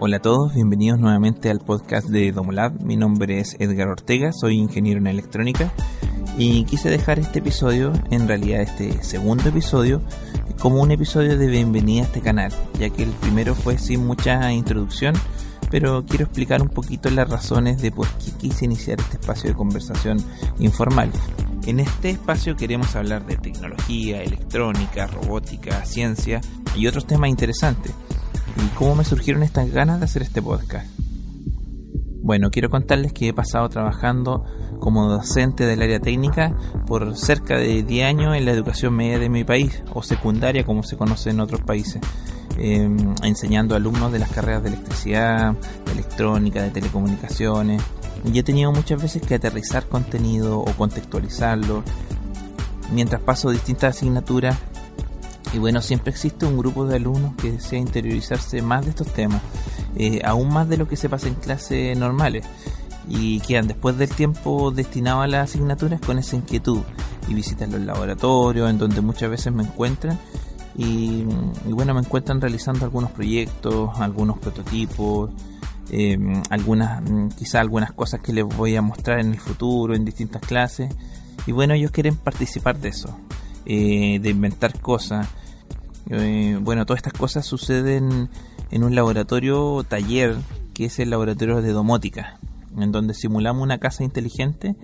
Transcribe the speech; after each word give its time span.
Hola 0.00 0.18
a 0.18 0.22
todos, 0.22 0.54
bienvenidos 0.54 1.00
nuevamente 1.00 1.50
al 1.50 1.58
podcast 1.58 2.06
de 2.06 2.30
Domolab. 2.30 2.80
Mi 2.84 2.96
nombre 2.96 3.40
es 3.40 3.56
Edgar 3.58 3.88
Ortega, 3.88 4.32
soy 4.32 4.54
ingeniero 4.54 5.00
en 5.00 5.08
electrónica 5.08 5.72
y 6.38 6.62
quise 6.66 6.88
dejar 6.88 7.18
este 7.18 7.40
episodio, 7.40 7.92
en 8.12 8.28
realidad 8.28 8.60
este 8.60 9.02
segundo 9.02 9.48
episodio, 9.48 10.00
como 10.60 10.80
un 10.82 10.92
episodio 10.92 11.36
de 11.36 11.48
bienvenida 11.48 12.02
a 12.02 12.04
este 12.04 12.20
canal, 12.20 12.52
ya 12.78 12.90
que 12.90 13.02
el 13.02 13.10
primero 13.10 13.56
fue 13.56 13.76
sin 13.76 14.06
mucha 14.06 14.52
introducción, 14.52 15.14
pero 15.68 16.06
quiero 16.06 16.26
explicar 16.26 16.62
un 16.62 16.68
poquito 16.68 17.10
las 17.10 17.28
razones 17.28 17.82
de 17.82 17.90
por 17.90 18.06
qué 18.06 18.30
quise 18.38 18.66
iniciar 18.66 19.00
este 19.00 19.16
espacio 19.16 19.50
de 19.50 19.56
conversación 19.56 20.18
informal. 20.60 21.10
En 21.66 21.80
este 21.80 22.10
espacio 22.10 22.56
queremos 22.56 22.94
hablar 22.94 23.26
de 23.26 23.36
tecnología, 23.36 24.22
electrónica, 24.22 25.08
robótica, 25.08 25.84
ciencia 25.84 26.40
y 26.76 26.86
otros 26.86 27.04
temas 27.04 27.30
interesantes 27.30 27.92
¿Y 28.56 28.66
cómo 28.76 28.96
me 28.96 29.04
surgieron 29.04 29.42
estas 29.42 29.70
ganas 29.70 29.98
de 30.00 30.06
hacer 30.06 30.22
este 30.22 30.42
podcast? 30.42 30.88
Bueno, 32.20 32.50
quiero 32.50 32.68
contarles 32.68 33.12
que 33.12 33.28
he 33.28 33.32
pasado 33.32 33.68
trabajando 33.68 34.44
como 34.80 35.08
docente 35.08 35.66
del 35.66 35.82
área 35.82 36.00
técnica 36.00 36.54
por 36.86 37.16
cerca 37.16 37.56
de 37.56 37.82
10 37.82 38.06
años 38.06 38.36
en 38.36 38.44
la 38.44 38.52
educación 38.52 38.94
media 38.94 39.18
de 39.18 39.28
mi 39.28 39.44
país, 39.44 39.82
o 39.94 40.02
secundaria 40.02 40.64
como 40.64 40.82
se 40.82 40.96
conoce 40.96 41.30
en 41.30 41.40
otros 41.40 41.62
países, 41.62 42.02
em, 42.58 43.14
enseñando 43.22 43.74
a 43.74 43.78
alumnos 43.78 44.12
de 44.12 44.18
las 44.18 44.30
carreras 44.30 44.62
de 44.62 44.70
electricidad, 44.70 45.54
de 45.86 45.92
electrónica, 45.92 46.62
de 46.62 46.70
telecomunicaciones. 46.70 47.82
Y 48.30 48.38
he 48.38 48.42
tenido 48.42 48.72
muchas 48.72 49.00
veces 49.00 49.22
que 49.22 49.36
aterrizar 49.36 49.86
contenido 49.86 50.58
o 50.60 50.72
contextualizarlo. 50.74 51.82
Mientras 52.92 53.22
paso 53.22 53.50
distintas 53.50 53.96
asignaturas, 53.96 54.58
y 55.52 55.58
bueno, 55.58 55.80
siempre 55.80 56.10
existe 56.10 56.46
un 56.46 56.58
grupo 56.58 56.86
de 56.86 56.96
alumnos 56.96 57.34
que 57.36 57.52
desea 57.52 57.78
interiorizarse 57.78 58.62
más 58.62 58.84
de 58.84 58.90
estos 58.90 59.08
temas, 59.08 59.42
eh, 59.96 60.20
aún 60.24 60.52
más 60.52 60.68
de 60.68 60.76
lo 60.76 60.86
que 60.86 60.96
se 60.96 61.08
pasa 61.08 61.28
en 61.28 61.34
clases 61.34 61.96
normales, 61.96 62.44
y 63.08 63.40
quedan 63.40 63.66
después 63.66 63.96
del 63.96 64.10
tiempo 64.10 64.70
destinado 64.70 65.22
a 65.22 65.26
las 65.26 65.50
asignaturas 65.50 66.00
con 66.00 66.18
esa 66.18 66.36
inquietud 66.36 66.80
y 67.26 67.34
visitan 67.34 67.70
los 67.70 67.80
laboratorios 67.80 68.68
en 68.68 68.78
donde 68.78 69.00
muchas 69.00 69.30
veces 69.30 69.52
me 69.52 69.62
encuentran 69.62 70.18
y, 70.76 71.24
bueno, 71.64 71.92
me 71.92 72.00
encuentran 72.00 72.40
realizando 72.40 72.84
algunos 72.84 73.10
proyectos, 73.10 73.90
algunos 73.98 74.38
prototipos, 74.38 75.30
eh, 75.90 76.16
algunas, 76.50 77.02
quizá 77.36 77.60
algunas 77.60 77.92
cosas 77.92 78.20
que 78.20 78.32
les 78.32 78.44
voy 78.44 78.76
a 78.76 78.82
mostrar 78.82 79.18
en 79.18 79.32
el 79.32 79.40
futuro 79.40 79.94
en 79.94 80.04
distintas 80.04 80.42
clases 80.42 80.94
y 81.46 81.52
bueno, 81.52 81.74
ellos 81.74 81.90
quieren 81.90 82.16
participar 82.16 82.78
de 82.78 82.90
eso. 82.90 83.18
Eh, 83.70 84.18
de 84.22 84.30
inventar 84.30 84.80
cosas. 84.80 85.28
Eh, 86.08 86.58
bueno, 86.58 86.86
todas 86.86 87.00
estas 87.00 87.12
cosas 87.12 87.44
suceden 87.44 88.30
en 88.70 88.82
un 88.82 88.94
laboratorio 88.94 89.84
taller, 89.86 90.36
que 90.72 90.86
es 90.86 90.98
el 90.98 91.10
laboratorio 91.10 91.60
de 91.60 91.72
domótica, 91.72 92.40
en 92.78 92.92
donde 92.92 93.12
simulamos 93.12 93.62
una 93.62 93.76
casa 93.76 94.04
inteligente 94.04 94.74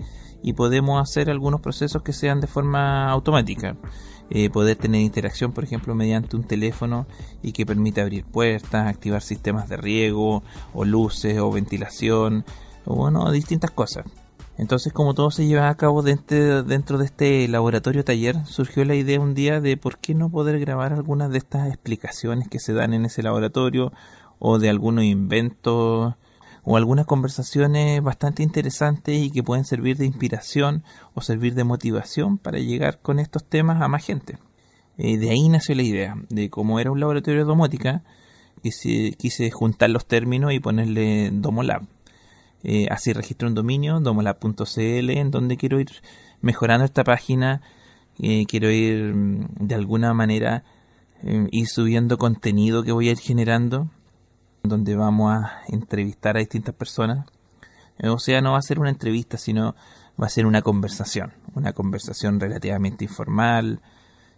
y 0.43 0.53
podemos 0.53 1.01
hacer 1.01 1.31
algunos 1.31 1.61
procesos 1.61 2.03
que 2.03 2.13
sean 2.13 2.41
de 2.41 2.47
forma 2.47 3.09
automática. 3.09 3.75
Eh, 4.29 4.51
poder 4.51 4.75
tener 4.75 5.01
interacción, 5.01 5.51
por 5.51 5.63
ejemplo, 5.63 5.95
mediante 5.95 6.35
un 6.35 6.43
teléfono 6.43 7.07
y 7.41 7.53
que 7.53 7.65
permita 7.65 8.03
abrir 8.03 8.23
puertas, 8.23 8.87
activar 8.87 9.23
sistemas 9.23 9.67
de 9.67 9.77
riego, 9.77 10.43
o 10.75 10.85
luces, 10.85 11.39
o 11.39 11.49
ventilación, 11.49 12.45
o 12.85 12.95
bueno, 12.95 13.31
distintas 13.31 13.71
cosas. 13.71 14.05
Entonces, 14.57 14.93
como 14.93 15.13
todo 15.13 15.31
se 15.31 15.47
lleva 15.47 15.69
a 15.69 15.75
cabo 15.75 16.01
dentro, 16.01 16.63
dentro 16.63 16.97
de 16.97 17.05
este 17.05 17.47
laboratorio 17.47 18.05
taller, 18.05 18.45
surgió 18.45 18.85
la 18.85 18.95
idea 18.95 19.19
un 19.19 19.33
día 19.33 19.59
de 19.59 19.75
por 19.75 19.97
qué 19.97 20.15
no 20.15 20.29
poder 20.29 20.59
grabar 20.59 20.93
algunas 20.93 21.29
de 21.29 21.39
estas 21.39 21.67
explicaciones 21.67 22.47
que 22.47 22.59
se 22.59 22.73
dan 22.73 22.93
en 22.93 23.05
ese 23.05 23.21
laboratorio 23.21 23.91
o 24.39 24.57
de 24.57 24.69
algunos 24.69 25.03
inventos 25.03 26.15
o 26.63 26.77
algunas 26.77 27.05
conversaciones 27.05 28.01
bastante 28.01 28.43
interesantes 28.43 29.17
y 29.17 29.29
que 29.29 29.43
pueden 29.43 29.65
servir 29.65 29.97
de 29.97 30.05
inspiración 30.05 30.83
o 31.13 31.21
servir 31.21 31.53
de 31.53 31.65
motivación 31.65 32.37
para 32.37 32.57
llegar 32.57 33.01
con 33.01 33.19
estos 33.19 33.43
temas 33.43 33.81
a 33.81 33.89
más 33.89 34.05
gente. 34.05 34.39
Eh, 34.97 35.17
de 35.17 35.31
ahí 35.31 35.49
nació 35.49 35.75
la 35.75 35.83
idea 35.83 36.15
de 36.29 36.49
cómo 36.49 36.79
era 36.79 36.91
un 36.91 37.01
laboratorio 37.01 37.41
de 37.41 37.45
domótica, 37.45 38.03
quise, 38.63 39.11
quise 39.17 39.51
juntar 39.51 39.89
los 39.89 40.07
términos 40.07 40.53
y 40.53 40.59
ponerle 40.59 41.29
Domolab 41.33 41.85
eh, 42.67 42.87
así 42.89 43.13
registro 43.13 43.47
un 43.47 43.53
dominio, 43.53 43.99
domolab.cl, 43.99 45.09
en 45.11 45.29
donde 45.29 45.55
quiero 45.55 45.79
ir 45.79 45.91
mejorando 46.41 46.83
esta 46.83 47.03
página. 47.03 47.61
Eh, 48.17 48.45
quiero 48.47 48.71
ir 48.71 49.13
mm, 49.13 49.67
de 49.67 49.75
alguna 49.75 50.15
manera 50.15 50.63
eh, 51.21 51.47
ir 51.51 51.67
subiendo 51.67 52.17
contenido 52.17 52.81
que 52.83 52.91
voy 52.91 53.09
a 53.09 53.11
ir 53.11 53.19
generando, 53.19 53.91
donde 54.63 54.95
vamos 54.95 55.31
a 55.35 55.61
entrevistar 55.67 56.37
a 56.37 56.39
distintas 56.39 56.73
personas. 56.73 57.27
o 58.03 58.17
sea, 58.17 58.41
no 58.41 58.53
va 58.53 58.57
a 58.57 58.63
ser 58.63 58.79
una 58.79 58.89
entrevista, 58.89 59.37
sino 59.37 59.75
va 60.19 60.25
a 60.25 60.29
ser 60.29 60.47
una 60.47 60.63
conversación, 60.63 61.33
una 61.53 61.73
conversación 61.73 62.39
relativamente 62.39 63.05
informal, 63.05 63.81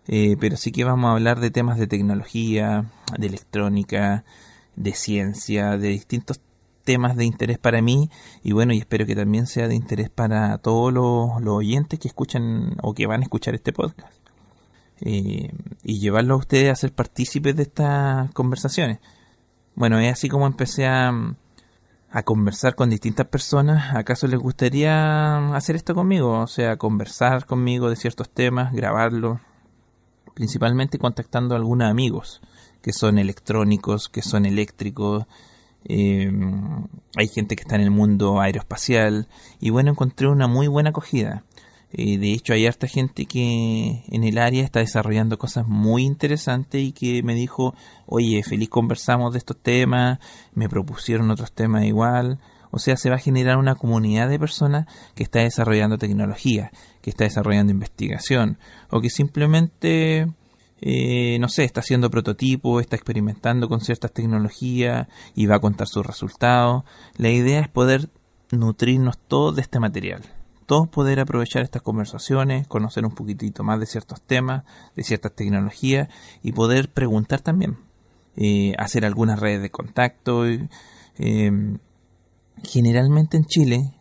pero 0.06 0.58
sí 0.58 0.72
que 0.72 0.84
vamos 0.84 1.10
a 1.10 1.14
hablar 1.14 1.40
de 1.40 1.52
temas 1.52 1.78
de 1.78 1.88
tecnología, 1.88 2.86
de 3.18 3.28
electrónica, 3.28 4.26
de 4.76 4.94
ciencia, 4.94 5.78
de 5.78 5.90
distintos 5.90 6.40
temas 6.88 7.18
de 7.18 7.26
interés 7.26 7.58
para 7.58 7.82
mí 7.82 8.10
y 8.44 8.54
bueno, 8.54 8.74
y 8.74 8.78
espero 8.78 9.06
que 9.06 9.14
también 9.14 9.46
sea 9.46 9.68
de 9.68 9.76
interés 9.76 10.10
para 10.10 10.58
todos 10.60 10.94
los, 10.94 11.46
oyentes 11.46 12.00
que 12.00 12.08
escuchan 12.08 12.78
o 12.82 12.94
que 12.94 13.06
van 13.08 13.20
a 13.20 13.24
escuchar 13.24 13.56
este 13.56 13.74
podcast. 13.74 14.16
Eh, 15.02 15.52
y 15.84 16.00
llevarlo 16.00 16.36
a 16.36 16.38
ustedes 16.38 16.72
a 16.72 16.76
ser 16.76 16.94
partícipes 16.94 17.58
de 17.58 17.64
estas 17.64 18.32
conversaciones. 18.32 19.00
Bueno, 19.76 20.00
es 20.00 20.14
así 20.14 20.30
como 20.30 20.48
empecé 20.48 20.88
a, 20.88 21.12
a 22.10 22.24
conversar 22.24 22.76
con 22.76 22.90
distintas 22.90 23.28
personas. 23.28 23.94
¿Acaso 23.94 24.26
les 24.28 24.40
gustaría 24.40 25.54
hacer 25.54 25.76
esto 25.76 25.94
conmigo? 25.94 26.40
O 26.40 26.48
sea, 26.48 26.78
conversar 26.78 27.46
conmigo 27.46 27.90
de 27.90 27.98
ciertos 27.98 28.30
temas, 28.30 28.72
grabarlo, 28.72 29.42
principalmente 30.34 30.98
contactando 31.00 31.54
a 31.54 31.58
algunos 31.58 31.92
amigos 31.92 32.42
que 32.82 32.94
son 32.94 33.18
electrónicos, 33.18 34.08
que 34.08 34.22
son 34.22 34.46
eléctricos, 34.46 35.26
eh, 35.86 36.32
hay 37.16 37.28
gente 37.28 37.56
que 37.56 37.64
está 37.64 37.76
en 37.76 37.82
el 37.82 37.92
mundo 37.92 38.40
aeroespacial 38.40 39.28
y 39.60 39.70
bueno, 39.70 39.92
encontré 39.92 40.28
una 40.28 40.48
muy 40.48 40.68
buena 40.68 40.90
acogida. 40.90 41.44
Eh, 41.94 42.18
de 42.18 42.34
hecho, 42.34 42.54
hay 42.54 42.66
harta 42.66 42.88
gente 42.88 43.26
que 43.26 44.04
en 44.10 44.24
el 44.24 44.38
área 44.38 44.64
está 44.64 44.80
desarrollando 44.82 45.38
cosas 45.38 45.68
muy 45.68 46.04
interesantes 46.04 46.82
y 46.82 46.92
que 46.92 47.24
me 47.24 47.34
dijo, 47.34 47.74
oye, 48.06 48.44
feliz 48.44 48.70
conversamos 48.70 49.32
de 49.32 49.40
estos 49.40 49.58
temas, 49.58 50.20
me 50.54 50.68
propusieron 50.68 51.32
otros 51.32 51.52
temas 51.54 51.86
igual. 51.86 52.40
O 52.72 52.80
sea, 52.80 52.98
se 52.98 53.10
va 53.10 53.16
a 53.16 53.20
generar 53.20 53.58
una 53.58 53.76
comunidad 53.76 54.28
de 54.30 54.38
personas 54.38 54.88
que 55.16 55.24
está 55.24 55.40
desarrollando 55.40 55.98
tecnología, 55.98 56.72
que 57.02 57.10
está 57.10 57.24
desarrollando 57.24 57.72
investigación, 57.72 58.58
o 58.90 59.00
que 59.00 59.10
simplemente 59.10 60.28
eh, 60.82 61.38
no 61.40 61.50
sé, 61.50 61.64
está 61.64 61.80
haciendo 61.80 62.10
prototipos, 62.10 62.82
está 62.82 62.96
experimentando 62.96 63.68
con 63.68 63.82
ciertas 63.82 64.12
tecnologías 64.12 65.08
y 65.36 65.48
va 65.48 65.56
a 65.56 65.60
contar 65.60 65.88
sus 65.88 66.06
resultados. 66.06 66.84
La 67.18 67.30
idea 67.30 67.60
es 67.60 67.68
poder 67.68 68.10
nutrirnos 68.52 69.18
todos 69.18 69.56
de 69.56 69.62
este 69.62 69.80
material. 69.80 70.22
Todos 70.66 70.90
poder 70.90 71.20
aprovechar 71.20 71.64
estas 71.64 71.82
conversaciones, 71.82 72.68
conocer 72.68 73.06
un 73.06 73.16
poquitito 73.16 73.64
más 73.64 73.80
de 73.80 73.86
ciertos 73.86 74.22
temas, 74.22 74.66
de 74.96 75.04
ciertas 75.04 75.34
tecnologías 75.34 76.10
y 76.44 76.52
poder 76.52 76.92
preguntar 76.92 77.42
también. 77.42 77.78
Eh, 78.36 78.74
hacer 78.78 79.06
algunas 79.06 79.40
redes 79.40 79.62
de 79.62 79.72
contacto. 79.72 80.46
Eh, 80.46 81.78
generalmente 82.64 83.38
en 83.38 83.46
Chile, 83.46 83.94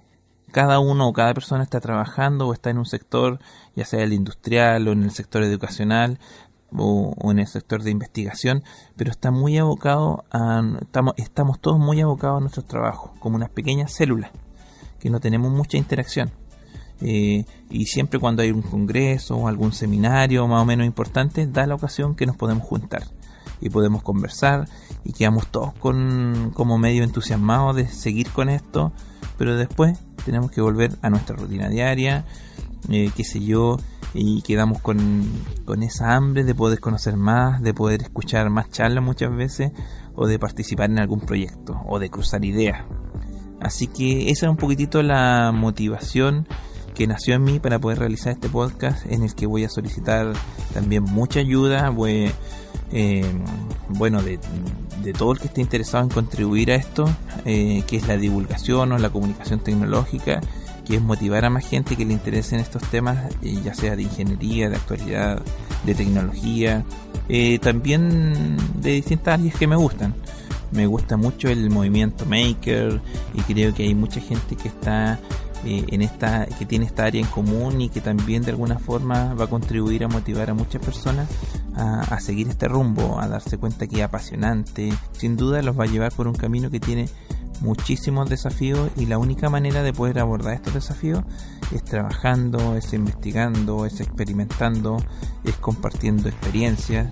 cada 0.52 0.78
uno 0.78 1.08
o 1.08 1.12
cada 1.12 1.34
persona 1.34 1.62
está 1.62 1.80
trabajando 1.80 2.48
o 2.48 2.52
está 2.52 2.70
en 2.70 2.78
un 2.78 2.84
sector, 2.84 3.38
ya 3.74 3.84
sea 3.84 4.02
el 4.02 4.12
industrial 4.12 4.88
o 4.88 4.92
en 4.92 5.04
el 5.04 5.10
sector 5.10 5.42
educacional, 5.42 6.18
o, 6.78 7.14
en 7.30 7.38
el 7.38 7.46
sector 7.46 7.82
de 7.82 7.90
investigación, 7.90 8.62
pero 8.96 9.10
está 9.10 9.30
muy 9.30 9.58
abocado 9.58 10.24
a, 10.30 10.62
estamos, 10.80 11.14
estamos 11.16 11.60
todos 11.60 11.78
muy 11.78 12.00
abocados 12.00 12.38
a 12.38 12.40
nuestros 12.40 12.66
trabajos, 12.66 13.12
como 13.18 13.36
unas 13.36 13.50
pequeñas 13.50 13.92
células, 13.92 14.30
que 14.98 15.10
no 15.10 15.20
tenemos 15.20 15.52
mucha 15.52 15.76
interacción. 15.76 16.30
Eh, 17.02 17.44
y 17.68 17.86
siempre 17.86 18.18
cuando 18.18 18.42
hay 18.42 18.50
un 18.50 18.62
congreso 18.62 19.36
o 19.36 19.48
algún 19.48 19.72
seminario 19.72 20.46
más 20.48 20.62
o 20.62 20.64
menos 20.64 20.86
importante, 20.86 21.46
da 21.46 21.66
la 21.66 21.74
ocasión 21.74 22.14
que 22.14 22.26
nos 22.26 22.36
podemos 22.36 22.64
juntar 22.64 23.04
y 23.60 23.68
podemos 23.70 24.02
conversar 24.02 24.68
y 25.04 25.12
quedamos 25.12 25.46
todos 25.48 25.72
con, 25.74 26.52
como 26.54 26.78
medio 26.78 27.04
entusiasmados 27.04 27.76
de 27.76 27.88
seguir 27.88 28.30
con 28.30 28.48
esto, 28.48 28.92
pero 29.38 29.56
después 29.56 29.98
tenemos 30.26 30.50
que 30.50 30.60
volver 30.60 30.98
a 31.00 31.08
nuestra 31.08 31.36
rutina 31.36 31.68
diaria, 31.68 32.24
eh, 32.90 33.10
qué 33.16 33.24
sé 33.24 33.40
yo, 33.40 33.78
y 34.12 34.42
quedamos 34.42 34.82
con, 34.82 34.98
con 35.64 35.82
esa 35.82 36.14
hambre 36.14 36.44
de 36.44 36.54
poder 36.54 36.80
conocer 36.80 37.16
más, 37.16 37.62
de 37.62 37.72
poder 37.72 38.02
escuchar 38.02 38.50
más 38.50 38.70
charlas 38.70 39.02
muchas 39.02 39.34
veces 39.34 39.72
o 40.16 40.26
de 40.26 40.38
participar 40.38 40.90
en 40.90 40.98
algún 40.98 41.20
proyecto 41.20 41.80
o 41.86 41.98
de 41.98 42.10
cruzar 42.10 42.44
ideas. 42.44 42.84
Así 43.60 43.86
que 43.86 44.30
esa 44.30 44.46
es 44.46 44.50
un 44.50 44.56
poquitito 44.56 45.02
la 45.02 45.52
motivación 45.52 46.46
que 46.94 47.06
nació 47.06 47.34
en 47.34 47.44
mí 47.44 47.60
para 47.60 47.78
poder 47.78 47.98
realizar 47.98 48.32
este 48.32 48.48
podcast 48.48 49.06
en 49.06 49.22
el 49.22 49.34
que 49.34 49.46
voy 49.46 49.64
a 49.64 49.68
solicitar 49.68 50.32
también 50.74 51.04
mucha 51.04 51.40
ayuda, 51.40 51.94
eh, 52.92 53.24
bueno, 53.90 54.22
de, 54.22 54.38
todo 55.12 55.32
el 55.32 55.38
que 55.38 55.46
esté 55.46 55.60
interesado 55.60 56.04
en 56.04 56.10
contribuir 56.10 56.70
a 56.70 56.76
esto, 56.76 57.08
eh, 57.44 57.82
que 57.86 57.96
es 57.96 58.06
la 58.08 58.16
divulgación 58.16 58.92
o 58.92 58.98
la 58.98 59.10
comunicación 59.10 59.60
tecnológica, 59.60 60.40
que 60.86 60.96
es 60.96 61.02
motivar 61.02 61.44
a 61.44 61.50
más 61.50 61.66
gente 61.66 61.96
que 61.96 62.04
le 62.04 62.12
interesen 62.12 62.60
estos 62.60 62.82
temas, 62.82 63.18
eh, 63.42 63.58
ya 63.64 63.74
sea 63.74 63.96
de 63.96 64.02
ingeniería, 64.02 64.68
de 64.68 64.76
actualidad, 64.76 65.42
de 65.84 65.94
tecnología, 65.94 66.84
también 67.60 68.56
de 68.80 68.92
distintas 68.92 69.40
áreas 69.40 69.56
que 69.56 69.66
me 69.66 69.76
gustan. 69.76 70.14
Me 70.72 70.86
gusta 70.86 71.16
mucho 71.16 71.48
el 71.48 71.70
movimiento 71.70 72.24
maker 72.26 73.00
y 73.34 73.40
creo 73.42 73.72
que 73.72 73.84
hay 73.84 73.94
mucha 73.94 74.20
gente 74.20 74.56
que 74.56 74.68
está 74.68 75.18
eh, 75.64 75.84
en 75.88 76.02
esta 76.02 76.46
que 76.46 76.64
tiene 76.64 76.84
esta 76.84 77.06
área 77.06 77.20
en 77.20 77.26
común 77.26 77.80
y 77.80 77.88
que 77.88 78.00
también 78.00 78.42
de 78.42 78.50
alguna 78.50 78.78
forma 78.78 79.34
va 79.34 79.46
a 79.46 79.48
contribuir 79.48 80.04
a 80.04 80.08
motivar 80.08 80.50
a 80.50 80.54
muchas 80.54 80.80
personas 80.80 81.28
a, 81.76 82.18
seguir 82.20 82.48
este 82.48 82.68
rumbo, 82.68 83.20
a 83.20 83.28
darse 83.28 83.58
cuenta 83.58 83.86
que 83.86 83.96
es 83.96 84.02
apasionante. 84.02 84.92
Sin 85.12 85.36
duda 85.36 85.62
los 85.62 85.78
va 85.78 85.84
a 85.84 85.88
llevar 85.88 86.12
por 86.12 86.26
un 86.26 86.34
camino 86.34 86.70
que 86.70 86.80
tiene 86.80 87.08
muchísimos 87.60 88.28
desafíos 88.28 88.90
y 88.96 89.06
la 89.06 89.18
única 89.18 89.48
manera 89.48 89.82
de 89.82 89.92
poder 89.92 90.18
abordar 90.18 90.54
estos 90.54 90.74
desafíos 90.74 91.24
es 91.72 91.84
trabajando, 91.84 92.76
es 92.76 92.92
investigando, 92.92 93.86
es 93.86 94.00
experimentando, 94.00 94.96
es 95.44 95.56
compartiendo 95.56 96.28
experiencias 96.28 97.08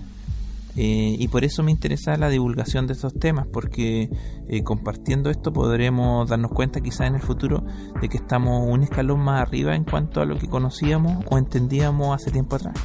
eh, 0.77 1.15
y 1.17 1.27
por 1.29 1.45
eso 1.45 1.63
me 1.63 1.71
interesa 1.71 2.17
la 2.17 2.29
divulgación 2.29 2.85
de 2.85 2.93
estos 2.93 3.13
temas, 3.13 3.47
porque 3.47 4.09
eh, 4.49 4.63
compartiendo 4.63 5.29
esto 5.29 5.53
podremos 5.53 6.29
darnos 6.29 6.51
cuenta 6.51 6.81
quizás 6.81 7.07
en 7.07 7.15
el 7.15 7.21
futuro 7.21 7.63
de 8.01 8.09
que 8.09 8.17
estamos 8.17 8.67
un 8.67 8.83
escalón 8.83 9.21
más 9.21 9.41
arriba 9.41 9.75
en 9.75 9.85
cuanto 9.85 10.21
a 10.21 10.25
lo 10.25 10.37
que 10.37 10.47
conocíamos 10.47 11.23
o 11.29 11.37
entendíamos 11.37 12.13
hace 12.13 12.29
tiempo 12.31 12.57
atrás. 12.57 12.75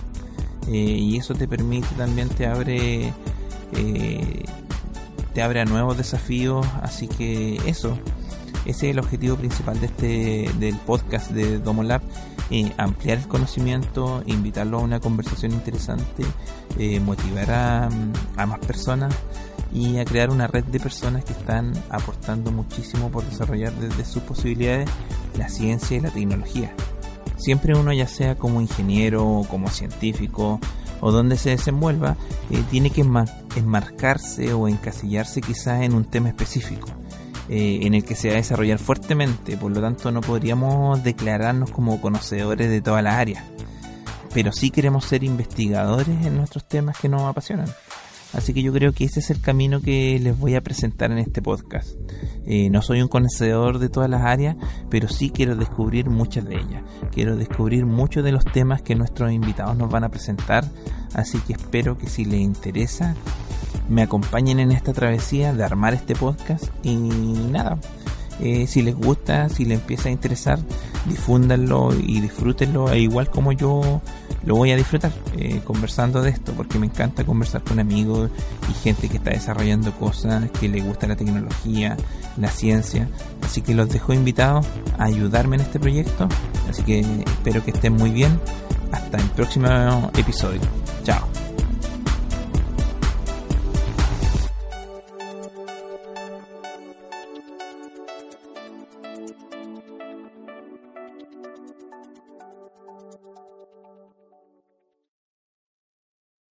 Eh, 0.71 0.77
y 0.77 1.17
eso 1.17 1.35
te 1.35 1.49
permite 1.49 1.89
también, 1.97 2.29
te 2.29 2.47
abre, 2.47 3.13
te 5.35 5.43
abre 5.43 5.61
a 5.61 5.65
nuevos 5.65 5.97
desafíos, 5.97 6.67
así 6.83 7.09
que 7.09 7.57
eso, 7.67 7.99
ese 8.67 8.87
es 8.87 8.93
el 8.93 8.99
objetivo 9.01 9.37
principal 9.37 9.81
de 9.81 9.87
este, 9.87 10.51
del 10.59 10.77
podcast 10.77 11.31
de 11.33 11.59
Domolab 11.59 12.03
eh, 12.53 12.73
ampliar 12.79 13.19
el 13.19 13.29
conocimiento, 13.29 14.25
invitarlo 14.27 14.79
a 14.79 14.81
una 14.81 14.99
conversación 14.99 15.53
interesante, 15.53 16.25
eh, 16.81 16.99
motivar 16.99 17.49
a, 17.53 17.89
más 18.45 18.59
personas 18.59 19.15
y 19.73 19.99
a 19.99 20.05
crear 20.05 20.31
una 20.31 20.49
red 20.49 20.65
de 20.65 20.81
personas 20.81 21.25
que 21.25 21.33
están 21.33 21.73
aportando 21.91 22.51
muchísimo 22.51 23.09
por 23.09 23.25
desarrollar 23.25 23.73
desde 23.75 24.05
sus 24.05 24.25
posibilidades 24.25 24.91
la 25.39 25.49
ciencia 25.49 25.97
y 25.97 26.01
la 26.01 26.11
tecnología. 26.11 26.75
Siempre 27.41 27.75
uno, 27.75 27.93
ya 27.93 28.07
sea 28.07 28.37
como 28.37 28.61
ingeniero, 28.61 29.43
como 29.49 29.69
científico 29.69 30.61
o 31.01 31.11
donde 31.11 31.39
se 31.39 31.51
desenvuelva, 31.51 32.17
eh, 32.51 32.63
tiene 32.71 32.91
que 32.91 33.03
enmarcarse 33.57 34.53
o 34.53 34.69
encasillarse 34.69 35.41
quizás 35.41 35.83
en 35.83 35.95
un 35.95 36.05
tema 36.05 36.29
específico. 36.29 36.89
Eh, 37.49 37.81
en 37.83 37.95
el 37.95 38.05
que 38.05 38.15
se 38.15 38.29
va 38.29 38.35
a 38.35 38.37
desarrollar 38.37 38.79
fuertemente, 38.79 39.57
por 39.57 39.73
lo 39.73 39.81
tanto 39.81 40.13
no 40.13 40.21
podríamos 40.21 41.03
declararnos 41.03 41.71
como 41.71 42.01
conocedores 42.01 42.71
de 42.71 42.81
todas 42.81 43.03
las 43.03 43.15
áreas, 43.15 43.43
pero 44.33 44.53
sí 44.53 44.71
queremos 44.71 45.07
ser 45.07 45.25
investigadores 45.25 46.25
en 46.25 46.37
nuestros 46.37 46.69
temas 46.69 46.97
que 46.99 47.09
nos 47.09 47.23
apasionan. 47.23 47.67
Así 48.33 48.55
que 48.55 48.63
yo 48.63 48.73
creo 48.73 48.93
que 48.93 49.05
ese 49.05 49.21
es 49.21 49.31
el 49.31 49.41
camino 49.41 49.81
que 49.81 50.19
les 50.21 50.39
voy 50.39 50.55
a 50.55 50.61
presentar 50.61 51.11
en 51.11 51.19
este 51.19 51.43
podcast. 51.43 51.91
Eh, 52.47 52.71
no 52.71 52.83
soy 52.83 53.03
un 53.03 53.09
conocedor 53.09 53.79
de 53.79 53.89
todas 53.89 54.09
las 54.09 54.23
áreas, 54.23 54.57
pero 54.89 55.09
sí 55.09 55.31
quiero 55.31 55.57
descubrir 55.57 56.09
muchas 56.09 56.45
de 56.45 56.57
ellas. 56.57 56.83
Quiero 57.13 57.37
descubrir 57.37 57.87
muchos 57.87 58.23
de 58.25 58.33
los 58.33 58.45
temas 58.45 58.83
que 58.83 58.95
nuestros 58.95 59.33
invitados 59.33 59.77
nos 59.77 59.91
van 59.91 60.05
a 60.05 60.09
presentar. 60.11 60.65
Así 61.15 61.39
que 61.39 61.55
espero 61.55 61.99
que 61.99 62.09
si 62.09 62.25
les 62.25 62.41
interesa, 62.41 63.15
me 63.89 64.03
acompañen 64.03 64.61
en 64.61 64.71
esta 64.71 64.93
travesía 64.93 65.53
de 65.53 65.65
armar 65.65 65.95
este 65.95 66.15
podcast 66.15 66.65
y 66.85 66.97
nada. 66.97 67.79
Eh, 68.41 68.67
si 68.67 68.83
les 68.83 68.95
gusta, 68.95 69.49
si 69.49 69.65
les 69.65 69.81
empieza 69.81 70.09
a 70.09 70.13
interesar, 70.13 70.59
difúndanlo 71.07 71.95
y 71.95 72.21
disfrútenlo, 72.21 72.91
e 72.91 73.01
igual 73.01 73.31
como 73.31 73.53
yo 73.53 74.01
lo 74.45 74.57
voy 74.57 74.71
a 74.73 74.77
disfrutar 74.77 75.13
eh, 75.37 75.61
conversando 75.65 76.23
de 76.23 76.31
esto, 76.31 76.53
porque 76.53 76.79
me 76.79 76.87
encanta 76.87 77.25
conversar 77.25 77.63
con 77.63 77.79
amigos 77.79 78.31
y 78.71 78.75
gente 78.75 79.09
que 79.09 79.19
está 79.19 79.31
desarrollando 79.31 79.93
cosas, 79.93 80.51
que 80.59 80.69
le 80.69 80.81
gusta 80.81 81.07
la 81.07 81.17
tecnología, 81.17 81.97
la 82.37 82.49
ciencia. 82.49 83.09
Así 83.43 83.63
que 83.63 83.75
los 83.75 83.89
dejo 83.89 84.13
invitados 84.13 84.67
a 84.99 85.05
ayudarme 85.05 85.57
en 85.57 85.63
este 85.63 85.79
proyecto. 85.79 86.29
Así 86.69 86.83
que 86.83 87.01
espero 87.01 87.65
que 87.65 87.73
estén 87.73 87.95
muy 87.95 88.11
bien. 88.11 88.39
Hasta 88.93 89.19
el 89.19 89.29
próximo 89.31 90.11
episodio. 90.17 90.61
Chao. 91.05 91.40